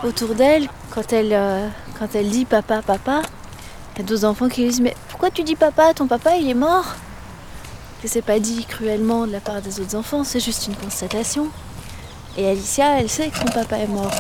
[0.04, 1.68] autour d'elle quand elle, euh,
[2.00, 3.22] quand elle dit papa, papa.
[3.94, 5.94] Il y a d'autres enfants qui lui disent Mais pourquoi tu dis papa?
[5.94, 6.96] Ton papa il est mort?
[8.02, 11.50] Que c'est pas dit cruellement de la part des autres enfants, c'est juste une constatation.
[12.38, 14.12] Et Alicia, elle sait que son papa est mort.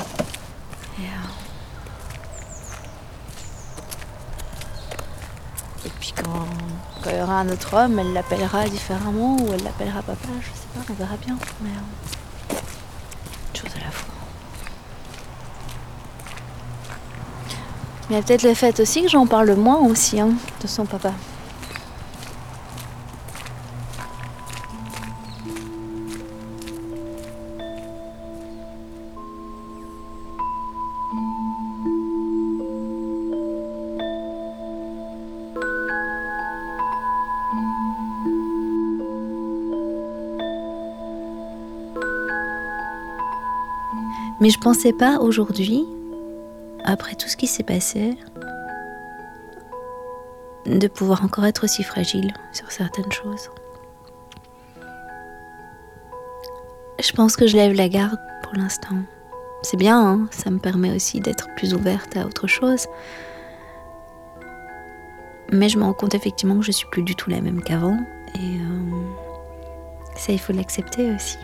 [0.99, 1.31] Et, euh,
[5.85, 6.45] Et puis quand,
[7.03, 10.67] quand il aura un autre homme, elle l'appellera différemment ou elle l'appellera papa, je sais
[10.74, 11.38] pas, on verra bien.
[11.61, 12.55] Mais euh,
[13.53, 14.13] chose à la fois.
[18.09, 20.30] Mais il y a peut-être le fait aussi que j'en parle moins aussi hein,
[20.61, 21.13] de son papa.
[44.41, 45.85] Mais je pensais pas aujourd'hui,
[46.83, 48.17] après tout ce qui s'est passé,
[50.65, 53.51] de pouvoir encore être aussi fragile sur certaines choses.
[56.99, 58.95] Je pense que je lève la garde pour l'instant.
[59.61, 62.87] C'est bien, hein, ça me permet aussi d'être plus ouverte à autre chose.
[65.51, 67.99] Mais je me rends compte effectivement que je suis plus du tout la même qu'avant.
[68.35, 69.01] Et euh,
[70.15, 71.37] ça, il faut l'accepter aussi.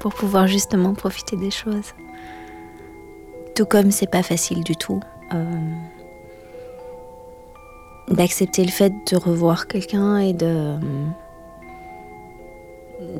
[0.00, 1.92] Pour pouvoir justement profiter des choses.
[3.54, 5.00] Tout comme c'est pas facile du tout.
[5.34, 5.44] euh,
[8.08, 10.76] d'accepter le fait de revoir quelqu'un et de.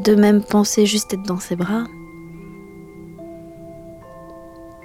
[0.04, 1.84] de même penser juste être dans ses bras.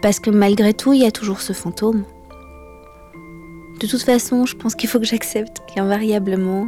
[0.02, 2.04] Parce que malgré tout, il y a toujours ce fantôme.
[3.82, 6.68] De toute façon, je pense qu'il faut que j'accepte qu'invariablement,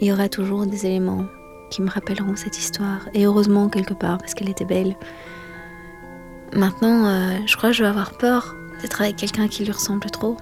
[0.00, 1.24] il y aura toujours des éléments
[1.70, 3.08] qui me rappelleront cette histoire.
[3.14, 4.96] Et heureusement, quelque part, parce qu'elle était belle.
[6.54, 10.10] Maintenant, euh, je crois que je vais avoir peur d'être avec quelqu'un qui lui ressemble
[10.10, 10.36] trop.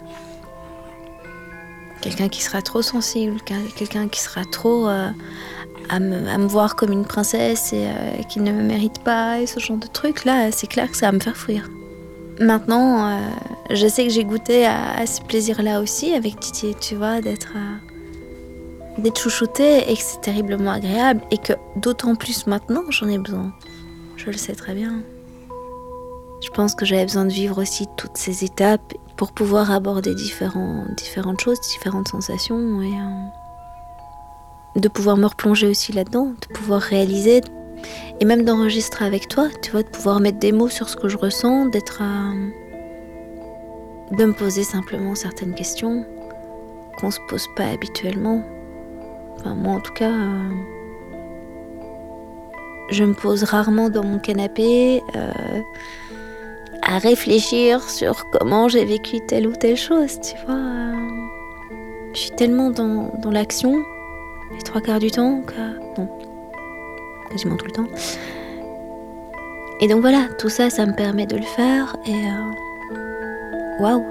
[2.02, 5.09] Quelqu'un qui sera trop sensible, quel- quelqu'un qui sera trop euh,
[5.88, 9.59] à, me, voir comme une princesse et euh, qui ne me mérite pas et ce
[9.61, 10.24] genre de trucs.
[10.24, 11.70] Là, c'est clair que ça va me faire fuir.
[12.40, 13.18] Maintenant, euh,
[13.70, 17.52] je sais que j'ai goûté à, ce plaisir-là aussi avec Didier, tu vois, d'être
[18.98, 23.52] d'être chouchouté et que c'est terriblement agréable et que d'autant plus maintenant j'en ai besoin.
[24.16, 25.02] Je le sais très bien.
[26.45, 31.40] Je pense que j'avais besoin de vivre aussi toutes ces étapes pour pouvoir aborder différentes
[31.40, 37.40] choses, différentes sensations et euh, de pouvoir me replonger aussi là-dedans, de pouvoir réaliser
[38.20, 41.09] et même d'enregistrer avec toi, tu vois, de pouvoir mettre des mots sur ce que
[41.09, 42.51] je ressens, d'être euh,
[44.14, 46.05] de me poser simplement certaines questions
[46.99, 48.45] qu'on se pose pas habituellement.
[49.38, 50.51] Enfin, moi en tout cas, euh,
[52.90, 55.03] je me pose rarement dans mon canapé.
[56.87, 60.59] À réfléchir sur comment j'ai vécu telle ou telle chose, tu vois.
[62.12, 63.82] Je suis tellement dans, dans l'action,
[64.55, 66.01] les trois quarts du temps, que...
[66.01, 66.09] Non,
[67.30, 67.89] quasiment tout le temps.
[69.80, 72.12] Et donc voilà, tout ça, ça me permet de le faire et...
[72.12, 74.05] euh, Waouh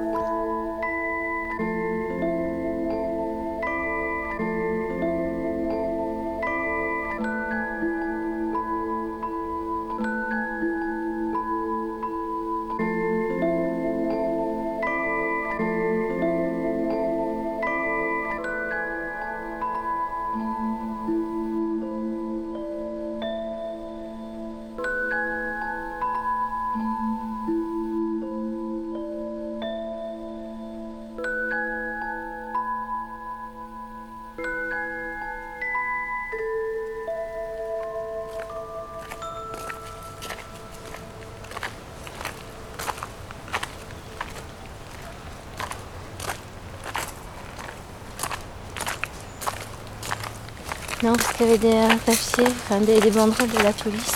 [51.34, 54.13] parce qu'il y avait des papiers, enfin des, des banderoles de la police.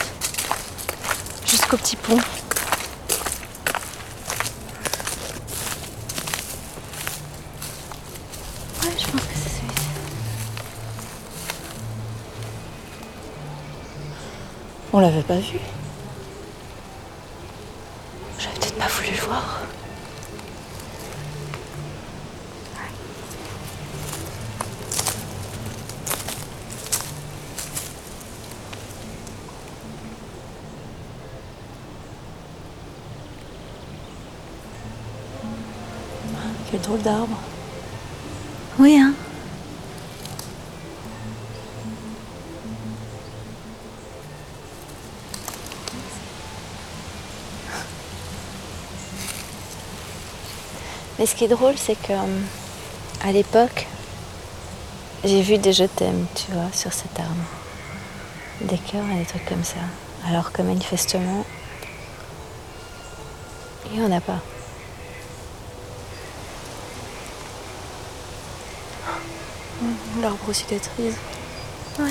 [1.45, 2.15] Jusqu'au petit pont.
[2.15, 2.22] Ouais,
[8.84, 9.88] je pense que c'est celui-ci.
[14.93, 15.59] On l'avait pas vu.
[36.88, 37.38] Drôle d'arbre.
[38.80, 39.14] Oui, hein.
[51.20, 52.42] Mais ce qui est drôle, c'est que euh,
[53.26, 53.88] à l'époque,
[55.24, 57.44] j'ai vu des je t'aime, tu vois, sur cette arme.
[58.62, 59.80] Des cœurs et des trucs comme ça.
[60.30, 61.46] Alors que manifestement,
[63.92, 64.42] il n'y en a pas.
[70.22, 71.15] L'arbre cicatrise.
[71.99, 72.05] Ouais.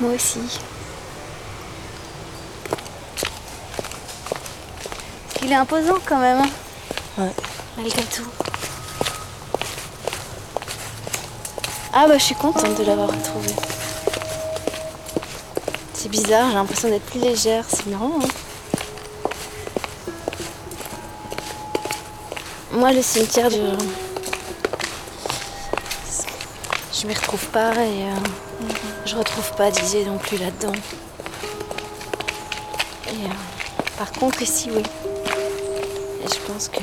[0.00, 0.40] Moi aussi.
[5.42, 6.38] Il est imposant quand même.
[6.38, 6.50] hein.
[7.22, 7.32] Ouais.
[7.76, 8.26] Malgré tout.
[11.92, 13.50] Ah bah je suis contente de l'avoir retrouvé.
[15.94, 18.12] C'est bizarre, j'ai l'impression d'être plus légère, c'est marrant.
[18.22, 18.26] hein.
[22.78, 23.56] Moi le cimetière je...
[26.94, 28.14] Je m'y retrouve pas et euh,
[29.04, 30.72] je retrouve pas Didier non plus là-dedans.
[33.08, 33.28] euh,
[33.96, 34.82] par contre, ici, oui.
[36.24, 36.78] Et je pense que.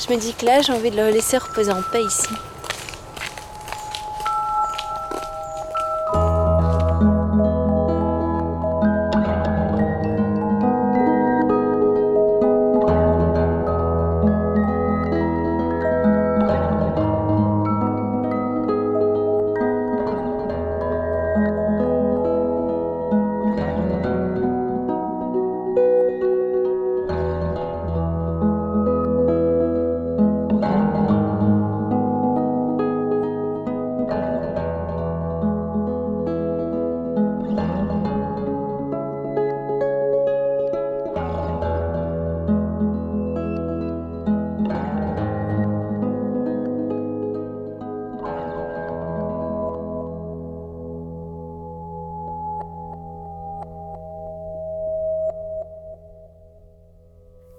[0.00, 2.28] Je me dis que là, j'ai envie de le laisser reposer en paix ici.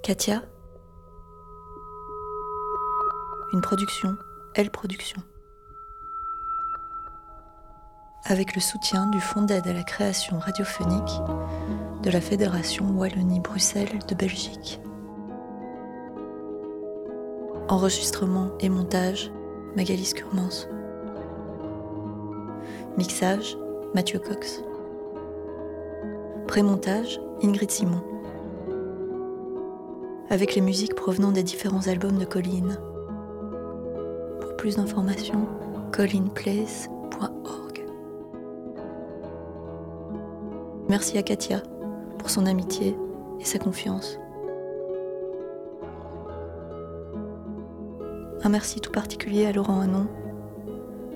[0.05, 0.43] Katia
[3.53, 4.15] Une production,
[4.53, 5.19] Elle Production.
[8.25, 11.09] Avec le soutien du Fonds d'aide à la création radiophonique
[12.03, 14.79] de la Fédération Wallonie-Bruxelles de Belgique.
[17.67, 19.31] Enregistrement et montage,
[19.75, 20.67] Magali Curmans.
[22.95, 23.57] Mixage,
[23.95, 24.61] Mathieu Cox.
[26.45, 28.14] Prémontage, Ingrid Simon
[30.29, 32.79] avec les musiques provenant des différents albums de Colline.
[34.41, 35.47] Pour plus d'informations,
[35.91, 37.85] collineplace.org.
[40.89, 41.61] Merci à Katia
[42.17, 42.97] pour son amitié
[43.39, 44.19] et sa confiance.
[48.43, 50.07] Un merci tout particulier à Laurent Hanon,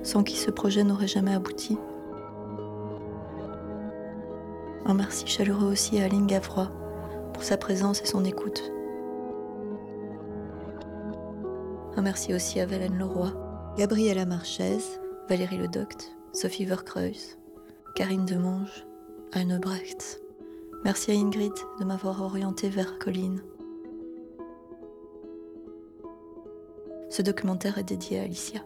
[0.04, 1.78] sans qui ce projet n'aurait jamais abouti.
[4.86, 6.72] Un merci chaleureux aussi à Aline Gavroy
[7.34, 8.72] pour sa présence et son écoute.
[12.00, 13.34] Un merci aussi à Valène Leroy,
[13.78, 14.78] Gabriella Marchez,
[15.28, 17.38] Valérie Ledoct, Sophie Verkreuz,
[17.94, 18.86] Karine Demange,
[19.34, 20.22] Anne Brecht.
[20.86, 23.42] Merci à Ingrid de m'avoir orienté vers Colline.
[27.10, 28.62] Ce documentaire est dédié à Alicia.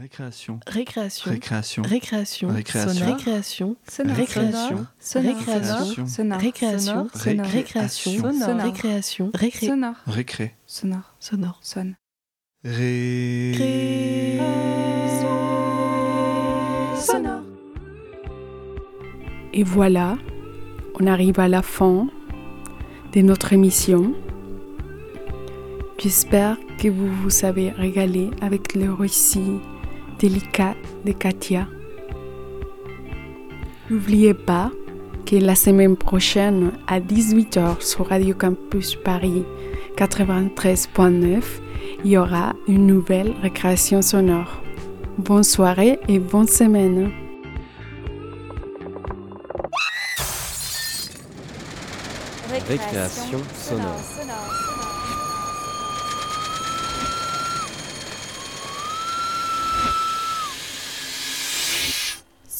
[0.00, 0.60] Récréation.
[0.64, 1.30] Récréation.
[1.32, 1.82] Récréation.
[1.82, 2.48] Récréation.
[2.48, 3.06] Récréation.
[3.08, 3.76] Récréation.
[3.88, 4.16] Sonore.
[4.16, 4.86] Récréation.
[5.00, 5.26] Sonore.
[5.26, 5.98] Récréation.
[6.06, 6.38] Sonore.
[6.40, 7.08] Récréation.
[7.12, 7.46] Sonore.
[7.46, 8.12] Récréation.
[8.12, 8.62] Sonore.
[8.62, 9.30] Récréation.
[9.34, 9.66] Récré.
[9.66, 9.94] Sonore.
[10.06, 10.54] Récré.
[10.66, 11.16] Sonore.
[11.18, 11.58] Sonore.
[11.62, 11.96] Sonne.
[12.64, 14.38] Ré.
[17.00, 17.42] Sonore.
[19.52, 20.16] Et voilà,
[21.00, 22.06] on arrive à la fin
[23.14, 24.14] de notre émission.
[25.98, 29.58] J'espère que vous vous avez régalé avec le récit
[30.18, 31.66] délicat de Katia.
[33.90, 34.70] N'oubliez pas
[35.24, 39.44] que la semaine prochaine à 18h sur Radio Campus Paris
[39.96, 41.42] 93.9,
[42.04, 44.62] il y aura une nouvelle récréation sonore.
[45.18, 47.10] Bonne soirée et bonne semaine.
[52.68, 54.67] Récréation sonore.